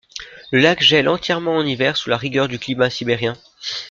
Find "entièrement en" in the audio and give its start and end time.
1.07-1.63